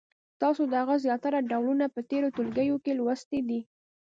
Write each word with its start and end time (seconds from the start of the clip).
تاسو 0.41 0.61
د 0.67 0.73
هغو 0.81 0.95
زیاتره 1.05 1.37
ډولونه 1.51 1.85
په 1.95 1.99
تېرو 2.09 2.27
ټولګیو 2.35 2.75
کې 2.83 2.91
لوستي 2.99 3.39
دي. 3.47 3.59